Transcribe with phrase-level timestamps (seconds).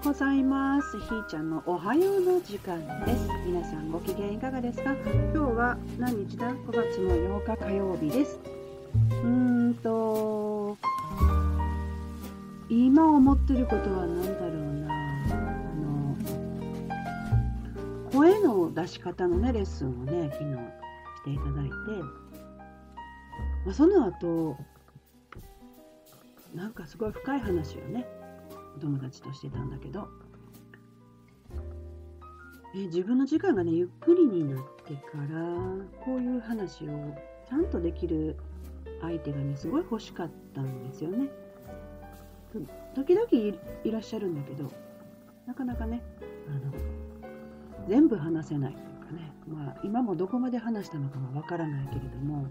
[0.00, 0.98] うございます。
[0.98, 3.28] ひーちゃんのおはようの時間です。
[3.46, 4.94] 皆さんご機嫌いかがですか？
[4.94, 8.38] 今日は何日だ ?5 月の8日火曜日です。
[8.94, 10.78] うーんと、
[12.70, 14.52] 今思ってることは何だろう
[14.86, 14.94] な。
[15.28, 15.32] あ
[15.76, 16.16] の、
[18.10, 20.50] 声の出し方のね、レッスンをね、昨日
[21.18, 21.74] していただいて、
[23.66, 24.56] まあ、その後、
[26.54, 28.06] なんかすごい深い話をね、
[28.80, 30.08] 友達としてたんだけど、
[32.74, 35.44] え自分の時間がねゆっくりになってから
[36.04, 37.16] こういう話を
[37.48, 38.36] ちゃんとできる
[39.00, 41.28] 相手がねすごい欲しかったんですよね。
[42.94, 43.28] 時々
[43.84, 44.70] いらっしゃるんだけど
[45.46, 46.02] なかなかね
[46.48, 46.72] あの
[47.88, 52.46] 全部話せないというかね、まあ、今もどこまで話したのかはわからないけれども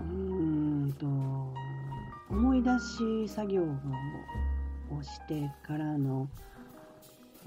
[0.00, 1.06] うーんと
[2.30, 3.66] 思い出し作業を
[4.96, 6.28] をしてからの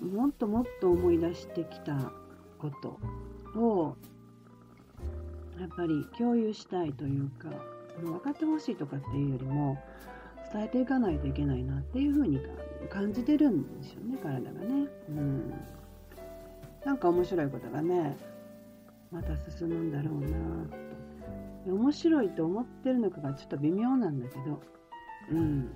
[0.02, 2.12] もっともっと思い出してきた
[2.58, 3.96] ことを
[5.60, 7.50] やっぱり共有したいというか
[8.02, 9.78] 分かってほしいとかっていうよりも
[10.54, 12.42] 伝えていかないといけないなっていうふうに
[12.90, 14.88] 感じてるんですよね体がね。
[15.10, 15.54] うん、
[16.84, 18.18] なんか面白いことがね
[19.12, 20.92] また進むんだろうな。
[21.68, 24.62] 面白いと思ってるのかがちょっと微妙なんだけど、
[25.32, 25.70] うん、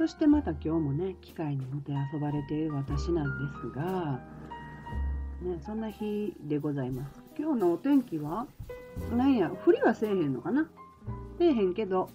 [0.00, 4.18] そしてまた今日もね機械にもてあそばれている私なんですが、
[5.42, 7.22] ね、そんな日でございます。
[7.38, 8.46] 今日のお天気は
[9.14, 10.70] なんや降りはせえへんのかな？
[11.36, 12.08] せえへんけど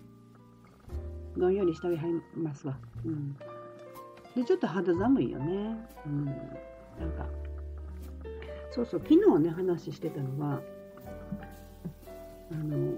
[1.37, 1.99] どんよりしてはり
[2.35, 2.75] ますわ、
[3.05, 3.35] うん、
[4.35, 6.35] でちょっと肌寒いよね、うん、なん
[7.15, 7.27] か
[8.71, 10.59] そうそう昨日ね話してたのは
[12.51, 12.95] あの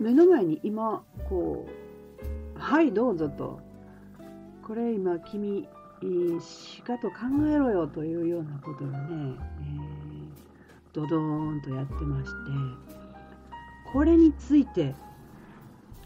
[0.00, 1.66] 目の前に今こ
[2.56, 3.60] う「はいどうぞ」と
[4.66, 5.66] 「これ今君
[6.40, 7.16] しかと考
[7.48, 9.36] えろよ」というようなことをね、えー、
[10.92, 12.50] ドドーンとやってまして
[13.92, 14.94] これについて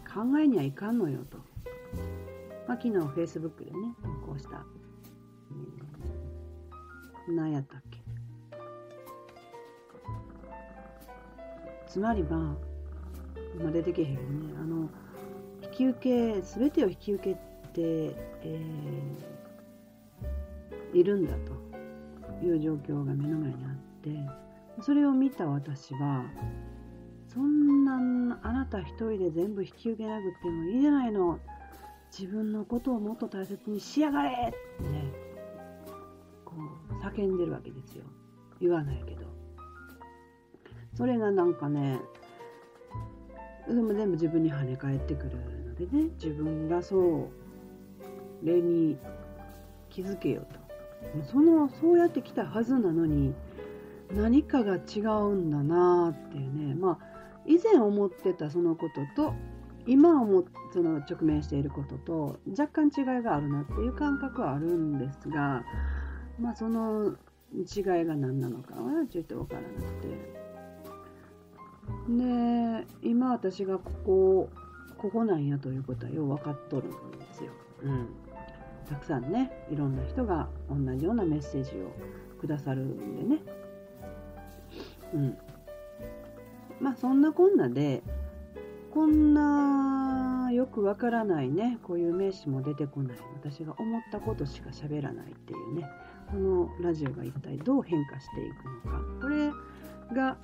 [0.05, 1.37] 考えにはいかんのよと、
[2.67, 4.65] まあ、昨日 Facebook でね投稿した、
[7.29, 8.07] えー、何やったっけ
[11.97, 12.55] つまりは、
[13.59, 14.53] 今出てけへんよね。
[14.61, 14.89] あの、
[15.63, 17.46] 引き受け、すべてを引き受けて、
[17.81, 21.33] えー、いるんだ
[22.39, 26.25] という状況が目の前にあって、それを見た私は、
[27.27, 31.39] そんなあなた一人で全部引き受けなくてもいいじゃないの。
[32.17, 35.11] 自分のことをもっと大切にしやがれってね、
[36.45, 36.55] こ
[36.89, 38.05] う叫んでるわけですよ。
[38.59, 39.27] 言わないけど。
[40.97, 41.99] それがなんかね
[43.67, 47.46] でも全部自分に跳ね返ってくるのでね自分がそう
[48.43, 48.97] 例に
[49.89, 50.67] 気づけよと。
[51.31, 53.33] そのそうやってきたはずなのに
[54.13, 56.75] 何かが違うんだなっていうね。
[56.75, 59.33] まあ以前思ってたそのことと
[59.85, 60.43] 今思
[60.73, 65.63] その直面していることと若干違いがあるなっていう感覚はあるんですが
[66.39, 67.15] まあその
[67.55, 70.47] 違いが何なのかはちょっと分からなくて。
[72.09, 74.49] で今私がここ
[74.97, 76.97] ここなんやということはよう分かっとるんで
[77.33, 77.51] すよ。
[77.83, 78.07] うん、
[78.89, 81.91] たくさんねいろんな人が同じようなメッセージを
[82.39, 83.41] くださるんでね。
[85.13, 85.37] うん、
[86.79, 88.03] まあそんなこんなで
[88.93, 95.89] こんなよくわからないねこういう名詞も出てこない私が思ったことしか喋らないっていうね
[96.29, 99.01] このラジオが一体どう変化していくのか。
[99.21, 99.51] これ
[100.15, 100.37] が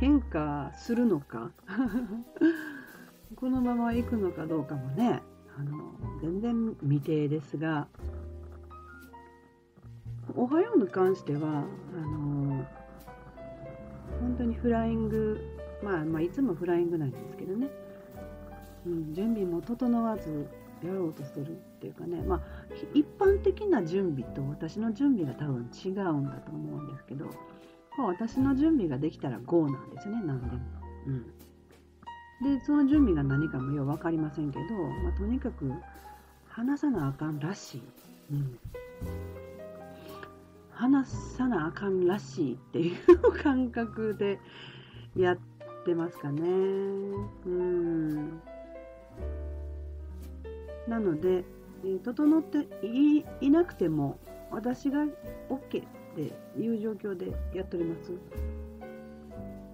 [0.00, 1.50] 変化するのか？
[3.36, 5.22] このまま行くのかどうかもね。
[5.58, 7.88] あの全然未定ですが
[10.36, 12.64] 「おはよう」に関してはあの
[14.20, 15.40] 本当にフライング、
[15.82, 17.68] まあ、まあいつもフライングなんですけどね、
[18.86, 20.46] うん、準備も整わず
[20.84, 22.40] やろうとするっていうかね、まあ、
[22.92, 27.30] 一般的な準備と私の準備が多分違うんだと思うんですけど
[27.96, 30.62] まあ、私の準備ができたら GO なんですよね、何でも。
[31.06, 31.26] うん。
[32.42, 35.72] で、その準備が何かもよう分かりませんけど、まあ、とにかく
[36.48, 37.82] 話さなあかんらしい。
[38.32, 38.58] うん。
[40.70, 44.38] 話さなあかんらしいっていう感覚で
[45.16, 45.38] やっ
[45.86, 46.42] てますかね。
[47.46, 48.40] うん。
[50.86, 51.44] なので、
[51.84, 54.18] えー、整っていいなくても
[54.50, 55.04] 私が
[55.48, 58.12] OK っていう状況でやっております。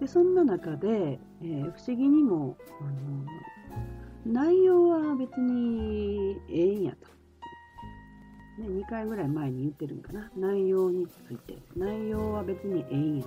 [0.00, 3.22] でそんな中で、えー、不思議にもあの
[4.24, 7.08] 内容は別にええんやと。
[8.62, 10.30] ね、2回ぐらい前に言ってるんかな。
[10.36, 11.58] 内容について。
[11.76, 13.24] 内容は別にええんや。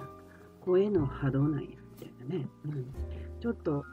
[0.61, 1.67] 声の波動なんや。
[1.67, 2.47] みたいなね。
[2.65, 2.85] うん。
[3.41, 3.83] ちょっと、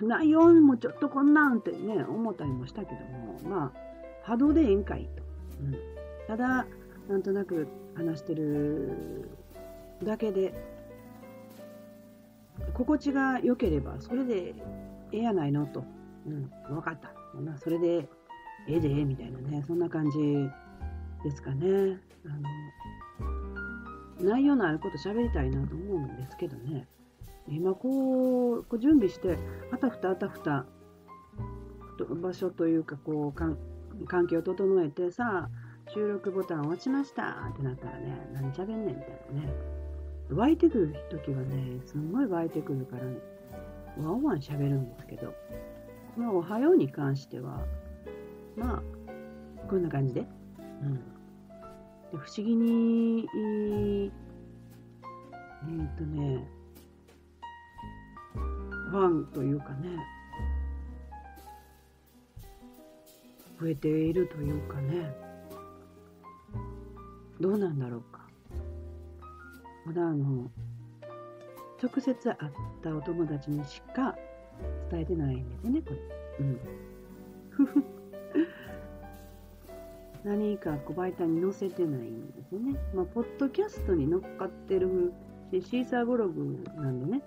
[0.00, 3.78] 内容もちょっとこんなんってね、思ったりもしたけども、まあ、
[4.22, 5.22] 波動でええんかいと。
[5.60, 5.74] うん。
[6.28, 6.66] ただ、
[7.08, 9.28] なんとなく話してる
[10.04, 10.54] だけで、
[12.74, 14.54] 心地が良ければ、それで
[15.12, 15.84] ええやないのと。
[16.26, 17.12] うん、分かった。
[17.40, 18.08] まあ、それで
[18.66, 20.18] ええでええ、みたいなね、そんな感じ
[21.24, 21.98] ですかね。
[22.26, 22.28] あ
[24.20, 26.86] の、内容のあること喋りたいなと思うんですけどね。
[27.46, 29.38] 今こう、こう準備して、
[29.72, 30.66] あたふたあたふた、
[32.22, 33.56] 場所というか、こうかん、
[34.06, 39.77] 環境を整えて、さあ、収録ボタンを押しましたってなったらね、何喋んねんみたいなね。
[40.30, 43.04] 湧いてくる時はね、すんごい湧いてくるから、
[44.02, 45.34] ワンワン喋るんですけど、
[46.14, 47.64] このおはように関しては、
[48.56, 48.82] まあ、
[49.68, 50.26] こんな感じで。
[50.82, 50.94] うん。
[50.96, 51.02] で
[52.12, 56.46] 不思議に、えー、っとね、
[58.90, 59.98] ファンというかね、
[63.60, 65.14] 増えているというかね、
[67.40, 68.17] どうなんだろうか。
[69.88, 70.50] まだあの、
[71.82, 72.36] 直接会っ
[72.82, 74.14] たお友達にしか
[74.90, 76.00] 伝えてないんですね、これ。
[76.40, 76.60] うん。
[80.30, 82.78] 何かこう媒体に載せてないんですよね。
[82.94, 85.14] まあ、ポッドキャストに乗っかってる
[85.52, 87.22] し、シーサーブログなんでね、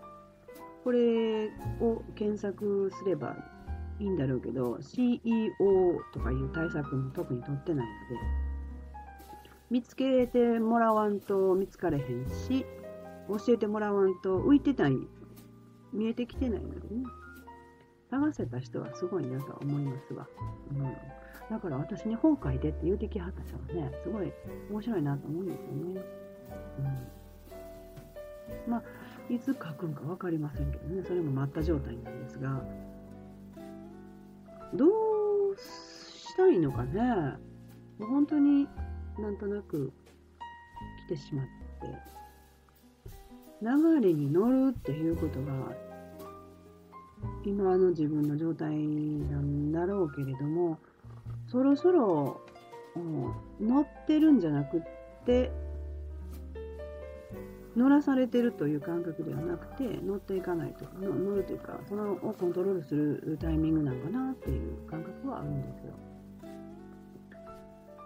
[0.83, 1.47] これ
[1.79, 3.35] を検索すれば
[3.99, 8.50] いいんだろうけど、CEO とかいう対策も特に取ってないので、
[9.71, 12.65] 見つけてもらわんと見つかれへんし、
[13.29, 14.97] 教えてもらわんと浮いてない、
[15.93, 17.05] 見えてきてないのでね、
[18.09, 20.27] 探せた人はすごいなと思いますわ。
[20.71, 20.95] うん
[21.49, 24.31] だから私に本書いてって言うてきはった人はね、すごい
[24.69, 26.01] 面白いなと思うんですよね。
[28.67, 28.71] うん。
[28.71, 28.83] まあ、
[29.29, 32.63] いつ書くんか分かりませんけどね、それも待った状態なんですが、
[34.73, 37.01] どうしたいのかね、
[37.99, 38.69] 本当に
[39.19, 39.91] なんとなく
[41.07, 41.51] 来てしまって、
[43.61, 45.75] 流れに乗るっていうことが、
[47.45, 50.79] 今の自分の状態なんだろうけれども、
[51.47, 52.41] そろそろ、
[52.95, 52.99] う
[53.63, 54.81] ん、乗ってるんじゃなくっ
[55.25, 55.51] て、
[57.75, 65.93] 乗らされてるという感覚ではなくて、乗っていかないと、乗るというか、そのをコントロールするタイミングなのかなっていう感覚はあるんですよ。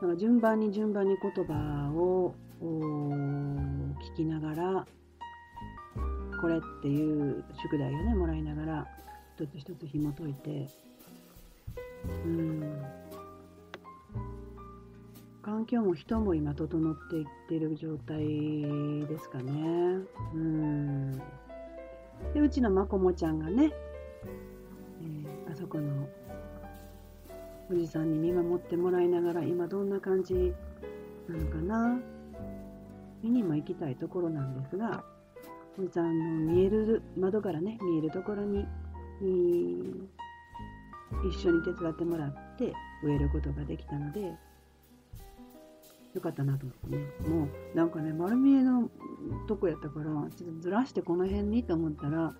[0.06, 4.86] だか順番に順番に言葉を聞きながら、
[6.40, 8.88] これっていう宿題をね、もらいながら、
[9.36, 10.68] 一つ一つ紐解いて、
[12.24, 12.84] うん、
[15.42, 18.19] 環境も人も今整っていってる状態
[19.08, 19.51] ですかね。
[20.36, 21.13] うん。
[22.34, 23.72] で、うちのまこもちゃんがね、
[25.01, 26.08] えー、あそこの
[27.70, 30.54] おじさんに見守ってもらいながら、今どんな感じ
[31.28, 32.00] なのかな？
[33.24, 35.04] 見にも行きたいところなんですが、
[35.80, 38.66] おじさんの見える、窓からね、見えるところに、
[41.28, 42.72] 一緒に手伝ってもらって
[43.04, 44.34] 植えることができたので、
[46.13, 47.04] よかったなと思ってね。
[47.28, 48.89] もう、なんかね、丸見えの
[49.48, 52.36] とこやったから、ちょっとずらしてこの辺にと思ったら、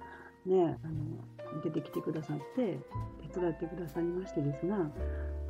[0.46, 2.80] ね、あの、出てきてくださって、
[3.36, 4.84] 手伝ってくださいましてですが、こ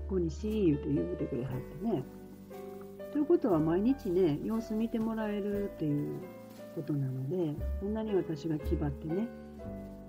[0.09, 2.03] こにしー言うて言うてくれはってね。
[3.11, 6.19] ということは毎日ね、様子見てもらえるっていう
[6.75, 9.27] ことなので、こんなに私が気張ってね、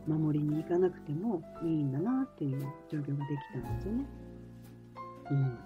[0.06, 4.04] 守りに行かなくてもいいんだなっていう状況ができたんですよね。
[5.30, 5.58] うん。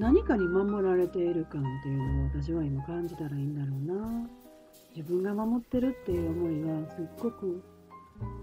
[0.00, 4.28] 何かに守られている感っていうのを私は今感じたらいいんだろうな。
[4.94, 7.62] 自分が守ってるっていう思いがすっごく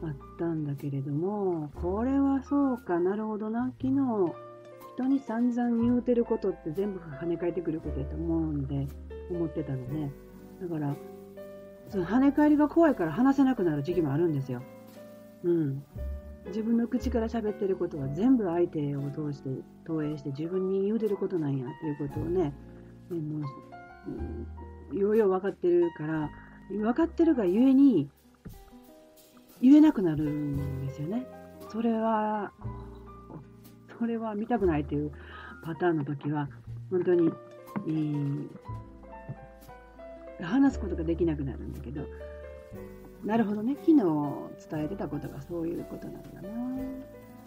[0.04, 3.74] あったんだけれども、これはそうかなるほどな。
[3.82, 4.34] 昨日、
[4.96, 8.88] 人に散々言うてることって全部跳ね返ってくることやと思うんで、
[9.32, 10.12] 思ってたのね。
[10.62, 10.96] だから、
[11.90, 14.62] その跳ね返りが怖いから話せなくなる時期もあるんですよ。
[15.44, 15.84] うん。
[16.48, 19.50] 自分の口から喋ってることは全部相手を通して
[19.86, 22.54] 投影して自分に言うてることなんやっていうことをね、
[23.10, 23.48] も
[24.92, 26.30] うん、ようよう分かってるから、
[26.70, 28.10] 分かってるがゆえに
[29.64, 31.26] 言えなくなるんですよね。
[31.72, 32.52] それは、
[33.98, 35.12] それは見たくないっていう
[35.64, 36.50] パターンの時は、
[36.92, 37.32] 本当に、
[37.88, 38.50] えー、
[40.44, 42.02] 話すことができなくなるんだけど、
[43.24, 43.78] なるほどね。
[43.86, 44.04] 昨日
[44.70, 46.50] 伝えてたことがそういうことなんだな。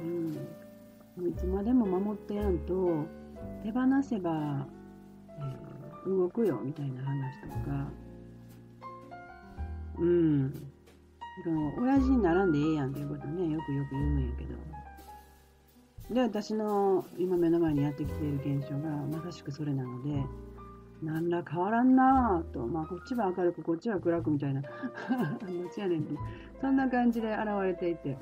[0.00, 0.02] う
[1.22, 1.28] ん。
[1.28, 3.04] いつまでも守ってやんと、
[3.62, 4.66] 手放せば、
[5.38, 7.90] えー、動くよみたいな話とか、
[9.98, 10.75] うん、
[11.44, 14.54] その親父にならんでええやんっていうことね、よくよく言うんやけど。
[16.14, 20.22] で、私の今目の前にやってきている現象がまさしくそれなので、
[21.02, 24.70] 何ら変わらんなぁと、まあこっちは明るくこっちは暗くみたいな、どっ
[25.74, 26.14] ちやねんって、
[26.60, 28.16] そんな感じで現れていて、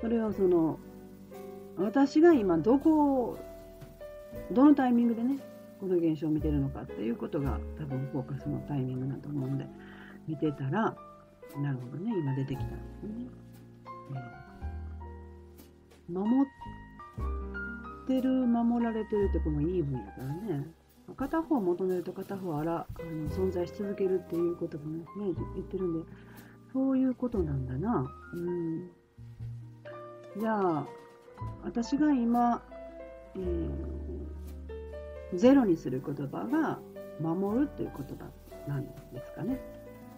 [0.00, 0.78] それをその、
[1.76, 3.38] 私が今どこを、
[4.52, 5.38] どのタイミングでね、
[5.80, 9.66] この現象を見てるのかっていうことが多分フォーカスのタイミングだと思うんで、
[10.28, 10.94] 見てたら、
[11.60, 13.26] なるほどね、今出てきたんですね。
[16.08, 20.66] えー、守ってる、守られてるってこのいい分やからね。
[21.16, 26.08] 片方を求めると片方あらあの存在し続けるっていうこともね、言ってるんで、
[26.72, 28.10] そういうことなんだな。
[28.34, 28.90] うん。
[30.38, 30.86] じゃあ、
[31.64, 32.62] 私が今、
[33.36, 36.78] えー、ゼロにする言葉が、
[37.20, 38.24] 守るっていう言葉
[38.66, 39.60] なんですかね。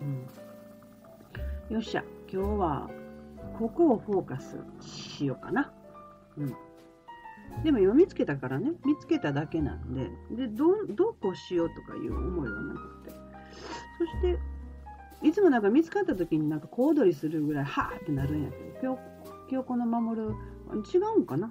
[0.01, 0.27] うん。
[1.71, 2.91] よっしゃ、今日は
[3.59, 5.73] ここをフォーカスしようかな。
[6.37, 6.55] うん。
[7.65, 13.11] でも今見つけたからね、見つけただけなんで、で、ど、どうこうしようとかいう思いはなくて。
[13.99, 14.39] そして、
[15.23, 19.01] いつもなんか見つかった時になんか小躍りするぐらい、はーってなるんやけど、今日、
[19.51, 20.29] 今日この守る、
[20.93, 21.51] 違うんかな？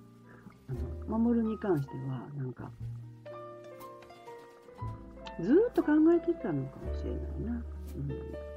[0.69, 0.73] あ
[1.09, 2.69] の、守るに関しては、なんか、
[5.41, 7.63] ずっと考えてたのかもしれないな。
[7.95, 8.52] うん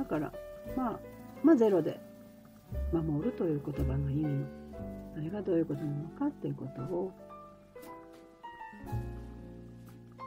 [0.00, 0.32] だから、
[0.74, 1.00] まあ、
[1.42, 2.00] まあ、ゼロで
[2.90, 4.46] 守るという言葉の意味、
[5.14, 7.12] それがどういうことなのかっていうことを、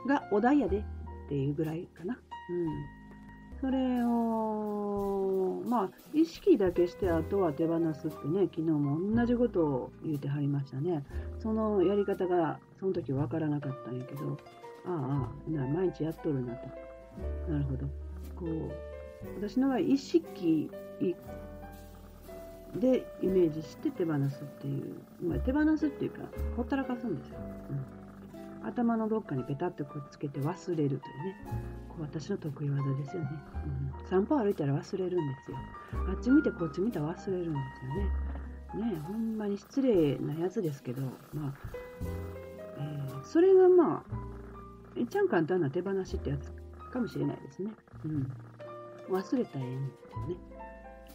[0.08, 0.84] がお題やでっ
[1.28, 2.20] ていうぐらいかな。
[2.52, 3.60] うん。
[3.62, 11.04] それを、まあ、意識だけして、あとは手放すってね、昨日も同じことを言うてはりましたね。
[11.40, 14.38] そのやり方が、その時わからなかったんやけど、
[14.86, 16.68] ああ、な毎日やっとるなと。
[17.50, 17.88] なるほど。
[18.36, 18.93] こう、
[19.38, 20.70] 私の場合意識
[22.76, 26.22] でイメージして手放すっていう、ま、手放すっていうか
[26.56, 27.38] ほったらかすんですよ、
[28.64, 31.00] うん、頭のどっかにペタッとくっつけて忘れるというね。
[31.94, 33.30] こう私の得意技ですよね、
[34.02, 35.58] うん、散歩歩いたら忘れるんですよ。
[36.10, 37.60] あっち見てこっち見たら忘れるんで
[38.74, 38.92] すよね。
[38.92, 41.04] ねほんまに失礼なやつですけど
[41.34, 41.54] まあ、
[42.80, 46.52] えー、それがまあいっちゃん簡単な手放しってやつ
[46.92, 47.72] かもしれないですね。
[48.06, 48.32] うん。
[49.14, 49.80] 忘れた絵にね、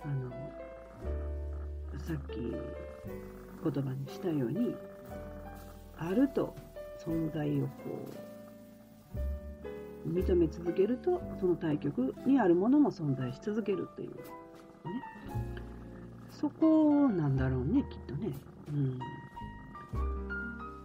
[0.04, 0.30] あの、
[1.98, 2.54] さっき
[3.64, 4.76] 言葉にしたように、
[5.96, 6.54] あると
[7.04, 7.70] 存在をこ
[10.06, 14.14] う、認め続けると、その対極にあるものも存在し続けるという、ね。
[16.30, 18.30] そこなんだろうね、きっとね。
[18.68, 18.98] うん。
[18.98, 19.10] だか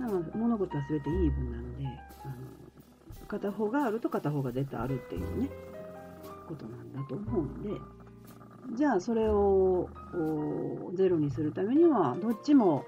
[0.06, 1.86] ら物事は全てイーブンなので、
[2.24, 2.34] あの
[3.28, 5.73] 片方があると片方が絶対あるっていうね。
[6.44, 7.70] ことなんだと思うんで、
[8.76, 9.90] じゃあそれを
[10.94, 12.86] ゼロにするためには、どっちも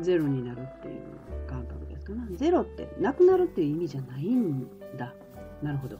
[0.00, 1.00] ゼロになるっていう
[1.48, 2.36] 感覚ですかね。
[2.36, 4.66] ゼロってなくなるっていう意味じゃないん
[4.96, 5.14] だ。
[5.62, 5.98] なるほど。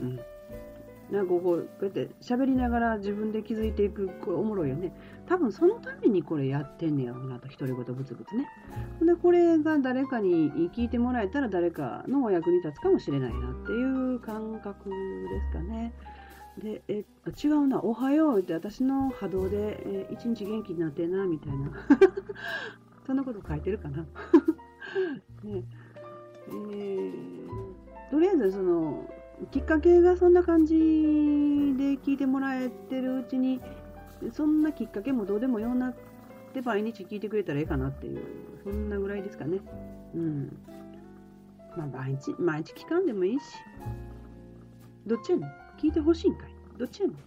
[0.00, 0.20] うん。
[1.10, 4.92] なんかこう、こうやって喋りながら自分で気づいていく、これおもろいよね。
[5.26, 8.46] 多分そのためにこれやってんねやろうなと、独り言ブツブツね。
[9.02, 14.94] で、これが誰かに聞いてもらえたら誰かのお役に立つかもしれないなっていう感覚で
[15.40, 15.92] すかね。
[16.58, 17.04] で、え、
[17.42, 21.70] 違うな、おはようって私の波動で、え一日元気になってな、みたいな。
[23.06, 24.06] そんなこと書いてるかな。
[25.42, 25.64] ね
[26.48, 29.10] えー、とりあえずその、
[29.50, 30.78] きっかけがそんな感じで
[31.96, 33.60] 聞いてもらえてるうちに、
[34.32, 35.94] そんなきっかけもどうでもようなっ
[36.52, 38.20] て毎日聞いてくれたらええかなっていう、
[38.62, 39.60] そんなぐらいですかね。
[40.14, 40.56] うん。
[41.76, 43.44] まあ、毎日、毎日聞かんでもいいし。
[45.06, 47.22] どっちやねん聞いてほしいんかいどっちやねんね。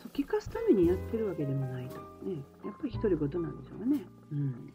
[0.00, 1.96] そう、聞かすためにやってるわけでもないと。
[1.96, 2.36] ね。
[2.64, 4.02] やっぱり独り言なんでしょうね。
[4.32, 4.72] うん。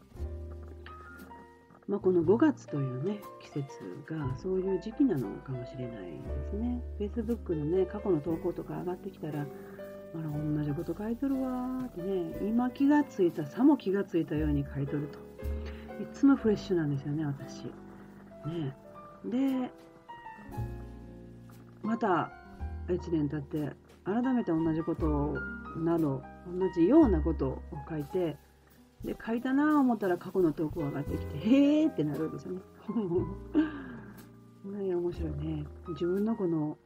[1.88, 3.66] まあ、この5月というね、季節
[4.06, 6.18] がそういう時期なのかもしれないで
[6.50, 6.82] すね。
[7.00, 9.44] Facebook のね、過去の投稿とか上がってきたら、あ
[10.16, 15.18] ら、同じこと書いとるわーってね、今気がついた、さも気がついたように書いとると。
[16.02, 17.64] いつもフレッシュなんですよね、私。
[17.64, 18.76] ね。
[19.24, 19.70] で、
[21.82, 22.30] また
[22.88, 25.34] 1年経って、改めて同じこと
[25.78, 28.36] など、同じようなことを書いて、
[29.04, 32.60] で、書いたなぁ思ったら過去の投稿上がってきて、へーってなるんですよね。
[34.88, 35.64] ね面白いね。
[35.88, 36.76] 自分のこの、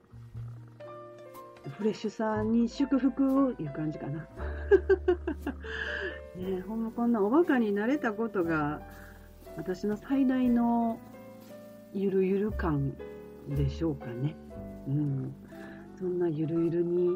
[1.78, 4.26] フレッシュさに祝福をいう感じかな。
[6.36, 8.80] ねほんまこんなおバカになれたことが
[9.56, 10.98] 私の最大の
[11.92, 12.94] ゆるゆる感
[13.48, 14.34] でしょうかね。
[14.88, 15.34] うん。
[15.98, 17.10] そんなゆるゆるに、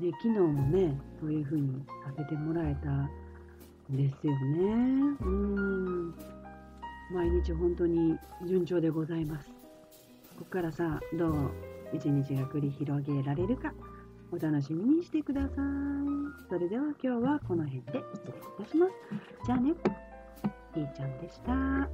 [0.00, 3.10] ね、昨日もね、そういう風にさせてもらえた
[3.90, 5.16] ですよね。
[5.20, 6.14] うん。
[7.12, 9.48] 毎日本当に順調でございます。
[10.38, 11.50] ここからさ、どう？
[11.92, 13.72] 一日が繰り広げられるか、
[14.32, 15.54] お楽しみにしてください。
[16.48, 18.92] それでは今日はこの辺で失礼いたします。
[19.46, 21.88] じゃあね、いーちゃんでした。